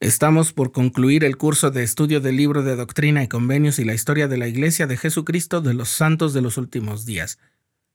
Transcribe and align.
Estamos 0.00 0.52
por 0.52 0.70
concluir 0.70 1.24
el 1.24 1.36
curso 1.36 1.72
de 1.72 1.82
estudio 1.82 2.20
del 2.20 2.36
libro 2.36 2.62
de 2.62 2.76
Doctrina 2.76 3.24
y 3.24 3.28
Convenios 3.28 3.80
y 3.80 3.84
la 3.84 3.94
historia 3.94 4.28
de 4.28 4.36
la 4.36 4.46
Iglesia 4.46 4.86
de 4.86 4.96
Jesucristo 4.96 5.60
de 5.60 5.74
los 5.74 5.88
Santos 5.88 6.32
de 6.32 6.40
los 6.40 6.56
Últimos 6.56 7.04
Días. 7.04 7.40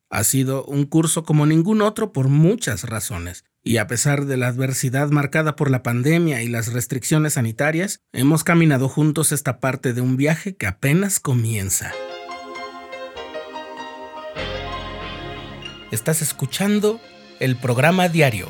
Ha 0.09 0.25
sido 0.25 0.65
un 0.65 0.85
curso 0.85 1.23
como 1.23 1.45
ningún 1.45 1.81
otro 1.81 2.11
por 2.11 2.27
muchas 2.27 2.83
razones, 2.83 3.45
y 3.63 3.77
a 3.77 3.87
pesar 3.87 4.25
de 4.25 4.35
la 4.35 4.47
adversidad 4.47 5.11
marcada 5.11 5.55
por 5.55 5.71
la 5.71 5.81
pandemia 5.81 6.43
y 6.43 6.49
las 6.49 6.73
restricciones 6.73 7.35
sanitarias, 7.35 8.01
hemos 8.11 8.43
caminado 8.43 8.89
juntos 8.89 9.31
esta 9.31 9.61
parte 9.61 9.93
de 9.93 10.01
un 10.01 10.17
viaje 10.17 10.57
que 10.57 10.67
apenas 10.67 11.21
comienza. 11.21 11.93
Estás 15.89 16.21
escuchando 16.21 16.99
el 17.39 17.55
programa 17.55 18.09
diario 18.09 18.49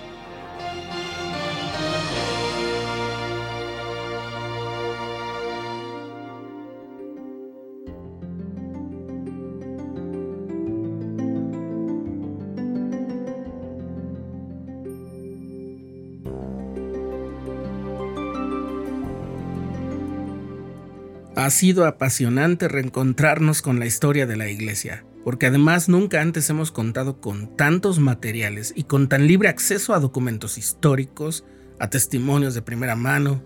Ha 21.35 21.49
sido 21.49 21.85
apasionante 21.85 22.67
reencontrarnos 22.67 23.61
con 23.61 23.79
la 23.79 23.85
historia 23.85 24.25
de 24.25 24.37
la 24.37 24.49
Iglesia, 24.49 25.05
porque 25.23 25.47
además 25.47 25.87
nunca 25.87 26.21
antes 26.21 26.49
hemos 26.49 26.71
contado 26.71 27.21
con 27.21 27.55
tantos 27.55 27.99
materiales 27.99 28.73
y 28.75 28.83
con 28.83 29.07
tan 29.07 29.27
libre 29.27 29.49
acceso 29.49 29.93
a 29.93 29.99
documentos 29.99 30.57
históricos, 30.57 31.45
a 31.79 31.89
testimonios 31.89 32.53
de 32.53 32.61
primera 32.61 32.95
mano, 32.95 33.41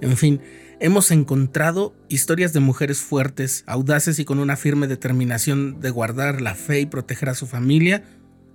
en 0.00 0.16
fin, 0.16 0.40
hemos 0.80 1.10
encontrado 1.10 1.94
historias 2.08 2.52
de 2.52 2.60
mujeres 2.60 3.00
fuertes, 3.00 3.64
audaces 3.66 4.18
y 4.18 4.24
con 4.24 4.38
una 4.38 4.56
firme 4.56 4.86
determinación 4.86 5.80
de 5.80 5.90
guardar 5.90 6.40
la 6.40 6.54
fe 6.54 6.80
y 6.80 6.86
proteger 6.86 7.28
a 7.28 7.34
su 7.34 7.46
familia, 7.46 8.02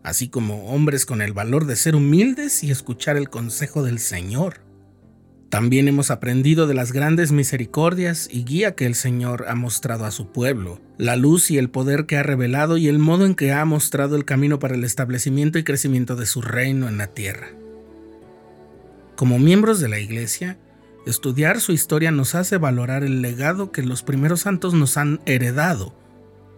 así 0.04 0.28
como 0.28 0.66
hombres 0.72 1.06
con 1.06 1.22
el 1.22 1.34
valor 1.34 1.66
de 1.66 1.76
ser 1.76 1.96
humildes 1.96 2.64
y 2.64 2.72
escuchar 2.72 3.16
el 3.16 3.30
consejo 3.30 3.84
del 3.84 4.00
Señor. 4.00 4.62
También 5.56 5.88
hemos 5.88 6.12
aprendido 6.12 6.68
de 6.68 6.74
las 6.74 6.92
grandes 6.92 7.32
misericordias 7.32 8.28
y 8.30 8.44
guía 8.44 8.76
que 8.76 8.86
el 8.86 8.94
Señor 8.94 9.46
ha 9.48 9.56
mostrado 9.56 10.04
a 10.04 10.12
su 10.12 10.28
pueblo, 10.28 10.82
la 10.98 11.16
luz 11.16 11.50
y 11.50 11.58
el 11.58 11.70
poder 11.70 12.08
que 12.08 12.18
ha 12.18 12.24
revelado 12.24 12.76
y 12.76 12.90
el 12.90 13.00
modo 13.00 13.26
en 13.26 13.36
que 13.36 13.54
ha 13.54 13.64
mostrado 13.64 14.18
el 14.18 14.26
camino 14.26 14.60
para 14.60 14.76
el 14.76 14.84
establecimiento 14.84 15.58
y 15.58 15.64
crecimiento 15.64 16.18
de 16.18 16.26
su 16.26 16.42
reino 16.42 16.90
en 16.90 16.98
la 16.98 17.08
tierra. 17.08 17.52
Como 19.16 19.40
miembros 19.40 19.80
de 19.80 19.88
la 19.88 19.98
Iglesia, 19.98 20.58
estudiar 21.06 21.62
su 21.62 21.72
historia 21.72 22.12
nos 22.12 22.36
hace 22.36 22.58
valorar 22.58 23.06
el 23.06 23.22
legado 23.22 23.72
que 23.72 23.82
los 23.82 24.04
primeros 24.04 24.42
santos 24.42 24.74
nos 24.74 24.98
han 24.98 25.22
heredado 25.26 25.96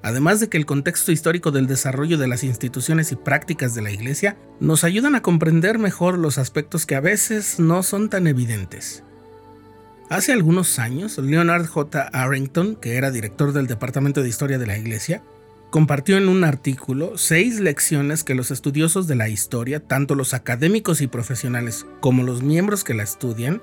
además 0.03 0.39
de 0.39 0.49
que 0.49 0.57
el 0.57 0.65
contexto 0.65 1.11
histórico 1.11 1.51
del 1.51 1.67
desarrollo 1.67 2.17
de 2.17 2.27
las 2.27 2.43
instituciones 2.43 3.11
y 3.11 3.15
prácticas 3.15 3.75
de 3.75 3.81
la 3.81 3.91
Iglesia 3.91 4.37
nos 4.59 4.83
ayudan 4.83 5.15
a 5.15 5.21
comprender 5.21 5.79
mejor 5.79 6.17
los 6.17 6.37
aspectos 6.37 6.85
que 6.85 6.95
a 6.95 7.01
veces 7.01 7.59
no 7.59 7.83
son 7.83 8.09
tan 8.09 8.27
evidentes. 8.27 9.03
Hace 10.09 10.31
algunos 10.31 10.79
años, 10.79 11.17
Leonard 11.17 11.65
J. 11.65 12.09
Arrington, 12.13 12.77
que 12.77 12.95
era 12.95 13.11
director 13.11 13.51
del 13.51 13.67
Departamento 13.67 14.23
de 14.23 14.29
Historia 14.29 14.57
de 14.57 14.67
la 14.67 14.77
Iglesia, 14.77 15.21
compartió 15.69 16.17
en 16.17 16.29
un 16.29 16.45
artículo 16.45 17.17
seis 17.17 17.59
lecciones 17.59 18.23
que 18.23 18.35
los 18.35 18.51
estudiosos 18.51 19.07
de 19.07 19.15
la 19.15 19.27
historia, 19.27 19.81
tanto 19.81 20.15
los 20.15 20.33
académicos 20.33 21.01
y 21.01 21.07
profesionales 21.07 21.85
como 21.99 22.23
los 22.23 22.41
miembros 22.41 22.86
que 22.86 22.93
la 22.93 23.03
estudian, 23.03 23.61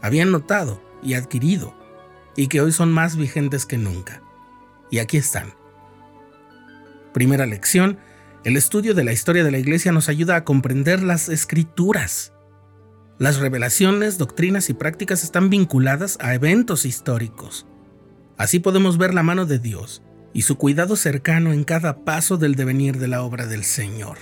habían 0.00 0.32
notado 0.32 0.82
y 1.02 1.14
adquirido, 1.14 1.76
y 2.34 2.46
que 2.46 2.62
hoy 2.62 2.72
son 2.72 2.90
más 2.90 3.16
vigentes 3.16 3.66
que 3.66 3.76
nunca. 3.76 4.22
Y 4.90 5.00
aquí 5.00 5.18
están. 5.18 5.52
Primera 7.14 7.46
lección, 7.46 7.98
el 8.42 8.56
estudio 8.56 8.92
de 8.92 9.04
la 9.04 9.12
historia 9.12 9.44
de 9.44 9.52
la 9.52 9.58
Iglesia 9.58 9.92
nos 9.92 10.08
ayuda 10.08 10.34
a 10.34 10.42
comprender 10.42 11.00
las 11.00 11.28
escrituras. 11.28 12.32
Las 13.20 13.38
revelaciones, 13.38 14.18
doctrinas 14.18 14.68
y 14.68 14.74
prácticas 14.74 15.22
están 15.22 15.48
vinculadas 15.48 16.18
a 16.20 16.34
eventos 16.34 16.84
históricos. 16.84 17.68
Así 18.36 18.58
podemos 18.58 18.98
ver 18.98 19.14
la 19.14 19.22
mano 19.22 19.46
de 19.46 19.60
Dios 19.60 20.02
y 20.32 20.42
su 20.42 20.58
cuidado 20.58 20.96
cercano 20.96 21.52
en 21.52 21.62
cada 21.62 22.04
paso 22.04 22.36
del 22.36 22.56
devenir 22.56 22.98
de 22.98 23.06
la 23.06 23.22
obra 23.22 23.46
del 23.46 23.62
Señor. 23.62 24.18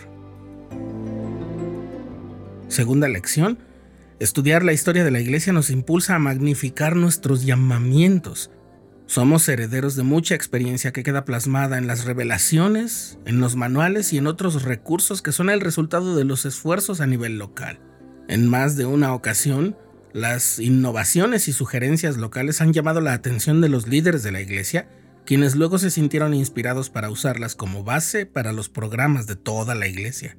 Segunda 2.68 3.08
lección, 3.08 3.58
estudiar 4.20 4.64
la 4.64 4.74
historia 4.74 5.02
de 5.02 5.10
la 5.10 5.20
Iglesia 5.20 5.54
nos 5.54 5.70
impulsa 5.70 6.16
a 6.16 6.18
magnificar 6.18 6.94
nuestros 6.94 7.46
llamamientos 7.46 8.50
somos 9.12 9.46
herederos 9.46 9.94
de 9.94 10.04
mucha 10.04 10.34
experiencia 10.34 10.90
que 10.90 11.02
queda 11.02 11.26
plasmada 11.26 11.76
en 11.76 11.86
las 11.86 12.06
revelaciones, 12.06 13.18
en 13.26 13.40
los 13.40 13.56
manuales 13.56 14.10
y 14.14 14.16
en 14.16 14.26
otros 14.26 14.62
recursos 14.62 15.20
que 15.20 15.32
son 15.32 15.50
el 15.50 15.60
resultado 15.60 16.16
de 16.16 16.24
los 16.24 16.46
esfuerzos 16.46 17.02
a 17.02 17.06
nivel 17.06 17.36
local. 17.36 17.78
En 18.26 18.48
más 18.48 18.74
de 18.74 18.86
una 18.86 19.12
ocasión, 19.12 19.76
las 20.14 20.58
innovaciones 20.58 21.46
y 21.46 21.52
sugerencias 21.52 22.16
locales 22.16 22.62
han 22.62 22.72
llamado 22.72 23.02
la 23.02 23.12
atención 23.12 23.60
de 23.60 23.68
los 23.68 23.86
líderes 23.86 24.22
de 24.22 24.32
la 24.32 24.40
Iglesia, 24.40 24.88
quienes 25.26 25.56
luego 25.56 25.76
se 25.76 25.90
sintieron 25.90 26.32
inspirados 26.32 26.88
para 26.88 27.10
usarlas 27.10 27.54
como 27.54 27.84
base 27.84 28.24
para 28.24 28.54
los 28.54 28.70
programas 28.70 29.26
de 29.26 29.36
toda 29.36 29.74
la 29.74 29.88
Iglesia. 29.88 30.38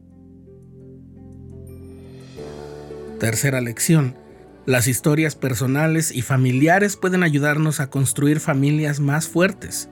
Tercera 3.20 3.62
lección. 3.62 4.23
Las 4.66 4.88
historias 4.88 5.36
personales 5.36 6.10
y 6.12 6.22
familiares 6.22 6.96
pueden 6.96 7.24
ayudarnos 7.24 7.82
a 7.82 7.90
construir 7.90 8.40
familias 8.40 9.02
más 9.02 9.28
fuertes. 9.28 9.90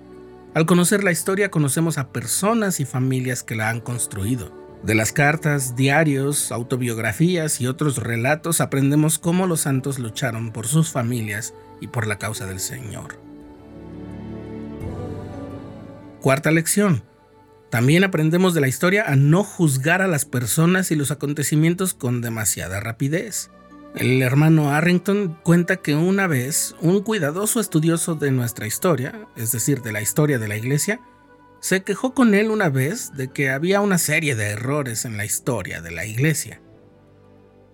Al 0.53 0.65
conocer 0.65 1.03
la 1.03 1.11
historia 1.11 1.51
conocemos 1.51 1.97
a 1.97 2.13
personas 2.13 2.79
y 2.79 2.85
familias 2.85 3.43
que 3.43 3.57
la 3.57 3.69
han 3.69 3.81
construido. 3.81 4.49
De 4.81 4.95
las 4.95 5.11
cartas, 5.11 5.75
diarios, 5.75 6.53
autobiografías 6.53 7.59
y 7.59 7.67
otros 7.67 7.97
relatos 7.97 8.61
aprendemos 8.61 9.19
cómo 9.19 9.45
los 9.45 9.59
santos 9.59 9.99
lucharon 9.99 10.53
por 10.53 10.67
sus 10.67 10.89
familias 10.89 11.53
y 11.81 11.87
por 11.87 12.07
la 12.07 12.17
causa 12.17 12.45
del 12.45 12.61
Señor. 12.61 13.19
Cuarta 16.21 16.49
lección. 16.49 17.03
También 17.69 18.05
aprendemos 18.05 18.53
de 18.53 18.61
la 18.61 18.69
historia 18.69 19.03
a 19.05 19.17
no 19.17 19.43
juzgar 19.43 20.01
a 20.01 20.07
las 20.07 20.23
personas 20.23 20.91
y 20.91 20.95
los 20.95 21.11
acontecimientos 21.11 21.93
con 21.93 22.21
demasiada 22.21 22.79
rapidez. 22.79 23.49
El 23.95 24.21
hermano 24.21 24.69
Arrington 24.69 25.37
cuenta 25.43 25.77
que 25.77 25.95
una 25.95 26.25
vez 26.25 26.75
un 26.79 27.01
cuidadoso 27.01 27.59
estudioso 27.59 28.15
de 28.15 28.31
nuestra 28.31 28.65
historia, 28.65 29.27
es 29.35 29.51
decir, 29.51 29.81
de 29.81 29.91
la 29.91 30.01
historia 30.01 30.39
de 30.39 30.47
la 30.47 30.55
iglesia, 30.55 31.01
se 31.59 31.83
quejó 31.83 32.13
con 32.13 32.33
él 32.33 32.51
una 32.51 32.69
vez 32.69 33.11
de 33.15 33.27
que 33.27 33.49
había 33.49 33.81
una 33.81 33.97
serie 33.97 34.35
de 34.35 34.51
errores 34.51 35.03
en 35.03 35.17
la 35.17 35.25
historia 35.25 35.81
de 35.81 35.91
la 35.91 36.05
iglesia. 36.05 36.61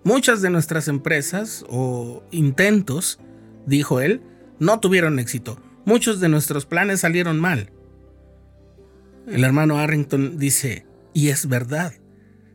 Muchas 0.02 0.42
de 0.42 0.50
nuestras 0.50 0.88
empresas 0.88 1.64
o 1.68 2.24
intentos, 2.32 3.20
dijo 3.66 4.00
él, 4.00 4.20
no 4.58 4.80
tuvieron 4.80 5.20
éxito. 5.20 5.60
Muchos 5.84 6.18
de 6.18 6.28
nuestros 6.28 6.66
planes 6.66 7.00
salieron 7.00 7.38
mal. 7.38 7.70
El 9.28 9.44
hermano 9.44 9.78
Arrington 9.78 10.36
dice, 10.36 10.84
y 11.14 11.28
es 11.28 11.46
verdad, 11.48 11.92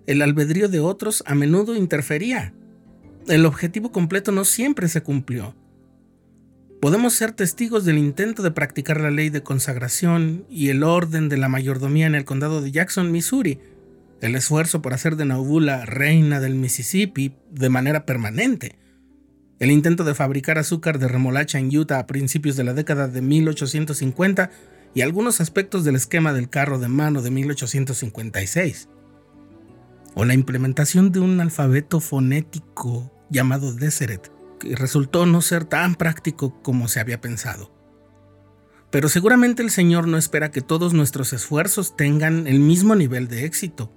el 0.05 0.21
albedrío 0.21 0.67
de 0.67 0.81
otros 0.81 1.23
a 1.25 1.33
menudo 1.33 1.75
interfería 1.75 2.53
el 3.27 3.45
objetivo 3.45 3.91
completo 3.91 4.31
no 4.31 4.45
siempre 4.45 4.87
se 4.87 5.01
cumplió. 5.01 5.55
Podemos 6.81 7.13
ser 7.13 7.31
testigos 7.31 7.85
del 7.85 7.97
intento 7.97 8.43
de 8.43 8.51
practicar 8.51 8.99
la 8.99 9.09
ley 9.09 9.29
de 9.29 9.41
consagración 9.41 10.45
y 10.49 10.67
el 10.67 10.83
orden 10.83 11.29
de 11.29 11.37
la 11.37 11.47
mayordomía 11.47 12.07
en 12.07 12.15
el 12.15 12.25
condado 12.25 12.61
de 12.61 12.71
Jackson, 12.71 13.11
Missouri, 13.11 13.59
el 14.19 14.35
esfuerzo 14.35 14.81
por 14.81 14.93
hacer 14.93 15.15
de 15.15 15.23
Nauvoo 15.23 15.61
reina 15.85 16.41
del 16.41 16.55
Mississippi 16.55 17.35
de 17.51 17.69
manera 17.69 18.05
permanente, 18.05 18.77
el 19.59 19.71
intento 19.71 20.03
de 20.03 20.13
fabricar 20.13 20.57
azúcar 20.57 20.99
de 20.99 21.07
remolacha 21.07 21.57
en 21.57 21.73
Utah 21.73 21.99
a 21.99 22.07
principios 22.07 22.57
de 22.57 22.65
la 22.65 22.73
década 22.73 23.07
de 23.07 23.21
1850 23.21 24.51
y 24.93 25.01
algunos 25.01 25.39
aspectos 25.39 25.85
del 25.85 25.95
esquema 25.95 26.33
del 26.33 26.49
carro 26.49 26.79
de 26.79 26.89
mano 26.89 27.21
de 27.21 27.31
1856, 27.31 28.89
o 30.15 30.25
la 30.25 30.33
implementación 30.33 31.13
de 31.13 31.21
un 31.21 31.39
alfabeto 31.39 32.01
fonético 32.01 33.12
llamado 33.33 33.73
Deseret, 33.73 34.31
que 34.59 34.75
resultó 34.75 35.25
no 35.25 35.41
ser 35.41 35.65
tan 35.65 35.95
práctico 35.95 36.61
como 36.61 36.87
se 36.87 37.01
había 37.01 37.19
pensado. 37.19 37.73
Pero 38.91 39.09
seguramente 39.09 39.63
el 39.63 39.71
Señor 39.71 40.07
no 40.07 40.17
espera 40.17 40.51
que 40.51 40.61
todos 40.61 40.93
nuestros 40.93 41.33
esfuerzos 41.33 41.97
tengan 41.97 42.47
el 42.47 42.59
mismo 42.59 42.95
nivel 42.95 43.27
de 43.27 43.43
éxito. 43.43 43.91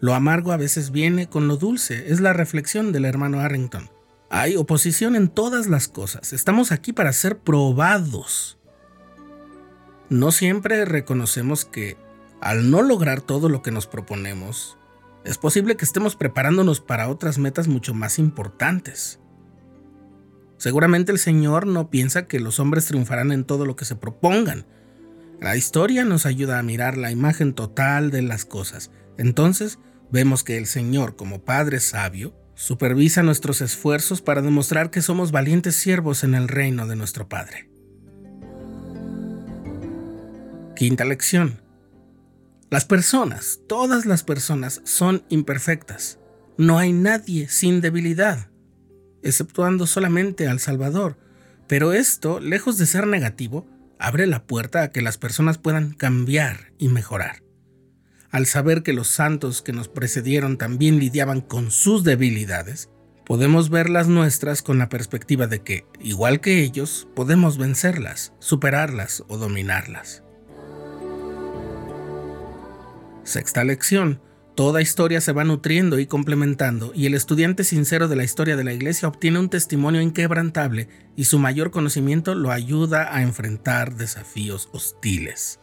Lo 0.00 0.14
amargo 0.14 0.52
a 0.52 0.56
veces 0.56 0.90
viene 0.90 1.28
con 1.28 1.48
lo 1.48 1.58
dulce, 1.58 2.10
es 2.10 2.20
la 2.20 2.32
reflexión 2.32 2.92
del 2.92 3.04
hermano 3.04 3.40
Arrington. 3.40 3.90
Hay 4.30 4.56
oposición 4.56 5.16
en 5.16 5.28
todas 5.28 5.66
las 5.66 5.86
cosas, 5.86 6.32
estamos 6.32 6.72
aquí 6.72 6.92
para 6.92 7.12
ser 7.12 7.38
probados. 7.38 8.58
no 10.08 10.32
siempre 10.32 10.84
reconocemos 10.84 11.64
que, 11.64 11.96
al 12.40 12.70
no 12.70 12.82
lograr 12.82 13.20
todo 13.20 13.48
lo 13.48 13.60
que 13.62 13.70
nos 13.70 13.86
proponemos, 13.86 14.78
es 15.26 15.38
posible 15.38 15.76
que 15.76 15.84
estemos 15.84 16.14
preparándonos 16.14 16.80
para 16.80 17.08
otras 17.08 17.36
metas 17.38 17.66
mucho 17.66 17.94
más 17.94 18.20
importantes. 18.20 19.18
Seguramente 20.56 21.10
el 21.10 21.18
Señor 21.18 21.66
no 21.66 21.90
piensa 21.90 22.28
que 22.28 22.38
los 22.38 22.60
hombres 22.60 22.86
triunfarán 22.86 23.32
en 23.32 23.44
todo 23.44 23.66
lo 23.66 23.74
que 23.74 23.84
se 23.84 23.96
propongan. 23.96 24.66
La 25.40 25.56
historia 25.56 26.04
nos 26.04 26.26
ayuda 26.26 26.60
a 26.60 26.62
mirar 26.62 26.96
la 26.96 27.10
imagen 27.10 27.54
total 27.54 28.12
de 28.12 28.22
las 28.22 28.44
cosas. 28.44 28.92
Entonces 29.18 29.80
vemos 30.12 30.44
que 30.44 30.58
el 30.58 30.66
Señor, 30.66 31.16
como 31.16 31.44
Padre 31.44 31.80
sabio, 31.80 32.32
supervisa 32.54 33.24
nuestros 33.24 33.60
esfuerzos 33.62 34.22
para 34.22 34.42
demostrar 34.42 34.90
que 34.90 35.02
somos 35.02 35.32
valientes 35.32 35.74
siervos 35.74 36.22
en 36.22 36.36
el 36.36 36.46
reino 36.46 36.86
de 36.86 36.94
nuestro 36.94 37.28
Padre. 37.28 37.68
Quinta 40.76 41.04
lección. 41.04 41.65
Las 42.68 42.84
personas, 42.84 43.60
todas 43.68 44.06
las 44.06 44.24
personas, 44.24 44.80
son 44.84 45.22
imperfectas. 45.28 46.18
No 46.58 46.78
hay 46.78 46.92
nadie 46.92 47.48
sin 47.48 47.80
debilidad, 47.80 48.50
exceptuando 49.22 49.86
solamente 49.86 50.48
al 50.48 50.58
Salvador. 50.58 51.16
Pero 51.68 51.92
esto, 51.92 52.40
lejos 52.40 52.76
de 52.76 52.86
ser 52.86 53.06
negativo, 53.06 53.68
abre 54.00 54.26
la 54.26 54.46
puerta 54.46 54.82
a 54.82 54.90
que 54.90 55.00
las 55.00 55.16
personas 55.16 55.58
puedan 55.58 55.92
cambiar 55.92 56.72
y 56.76 56.88
mejorar. 56.88 57.44
Al 58.30 58.46
saber 58.46 58.82
que 58.82 58.92
los 58.92 59.06
santos 59.06 59.62
que 59.62 59.72
nos 59.72 59.88
precedieron 59.88 60.58
también 60.58 60.98
lidiaban 60.98 61.42
con 61.42 61.70
sus 61.70 62.02
debilidades, 62.02 62.90
podemos 63.24 63.70
ver 63.70 63.90
las 63.90 64.08
nuestras 64.08 64.62
con 64.62 64.78
la 64.78 64.88
perspectiva 64.88 65.46
de 65.46 65.60
que, 65.60 65.86
igual 66.00 66.40
que 66.40 66.62
ellos, 66.62 67.06
podemos 67.14 67.58
vencerlas, 67.58 68.32
superarlas 68.40 69.22
o 69.28 69.38
dominarlas. 69.38 70.24
Sexta 73.26 73.64
lección. 73.64 74.20
Toda 74.54 74.80
historia 74.80 75.20
se 75.20 75.32
va 75.32 75.42
nutriendo 75.42 75.98
y 75.98 76.06
complementando, 76.06 76.92
y 76.94 77.06
el 77.06 77.14
estudiante 77.14 77.64
sincero 77.64 78.06
de 78.06 78.14
la 78.14 78.22
historia 78.22 78.56
de 78.56 78.62
la 78.62 78.72
Iglesia 78.72 79.08
obtiene 79.08 79.40
un 79.40 79.50
testimonio 79.50 80.00
inquebrantable 80.00 80.88
y 81.16 81.24
su 81.24 81.40
mayor 81.40 81.72
conocimiento 81.72 82.36
lo 82.36 82.52
ayuda 82.52 83.14
a 83.14 83.22
enfrentar 83.22 83.96
desafíos 83.96 84.68
hostiles. 84.72 85.58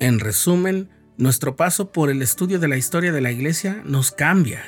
En 0.00 0.18
resumen, 0.18 0.90
nuestro 1.16 1.54
paso 1.54 1.92
por 1.92 2.10
el 2.10 2.20
estudio 2.20 2.58
de 2.58 2.68
la 2.68 2.76
historia 2.76 3.12
de 3.12 3.20
la 3.20 3.30
Iglesia 3.30 3.82
nos 3.86 4.10
cambia. 4.10 4.64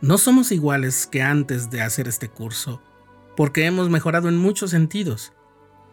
No 0.00 0.16
somos 0.16 0.52
iguales 0.52 1.06
que 1.06 1.20
antes 1.20 1.70
de 1.70 1.82
hacer 1.82 2.08
este 2.08 2.28
curso, 2.28 2.80
porque 3.36 3.66
hemos 3.66 3.90
mejorado 3.90 4.30
en 4.30 4.38
muchos 4.38 4.70
sentidos. 4.70 5.34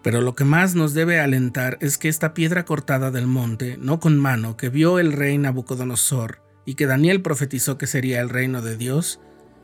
Pero 0.01 0.21
lo 0.21 0.33
que 0.35 0.45
más 0.45 0.75
nos 0.75 0.93
debe 0.93 1.19
alentar 1.19 1.77
es 1.81 1.97
que 1.97 2.07
esta 2.07 2.33
piedra 2.33 2.65
cortada 2.65 3.11
del 3.11 3.27
monte, 3.27 3.77
no 3.77 3.99
con 3.99 4.17
mano, 4.17 4.55
que 4.55 4.69
vio 4.69 4.99
el 4.99 5.13
rey 5.13 5.37
Nabucodonosor 5.37 6.41
y 6.65 6.75
que 6.75 6.85
Daniel 6.85 7.21
profetizó 7.21 7.77
que 7.77 7.87
sería 7.87 8.21
el 8.21 8.29
reino 8.29 8.61
de 8.61 8.77
Dios, 8.77 9.19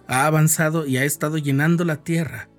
ha 0.08 0.26
avanzado 0.26 0.86
y 0.86 0.98
ha 0.98 1.06
estado 1.06 1.38
llenando 1.38 1.86
la 1.86 2.04
tierra. 2.04 2.50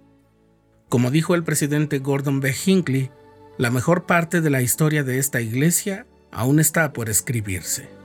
Como 0.89 1.11
dijo 1.11 1.35
el 1.35 1.45
presidente 1.45 1.99
Gordon 1.99 2.41
B. 2.41 2.55
Hinckley, 2.65 3.11
la 3.59 3.71
mejor 3.71 4.07
parte 4.07 4.41
de 4.41 4.51
la 4.51 4.63
historia 4.63 5.03
de 5.03 5.19
esta 5.19 5.41
iglesia 5.41 6.07
aún 6.31 6.61
está 6.61 6.93
por 6.93 7.09
escribirse. 7.09 7.96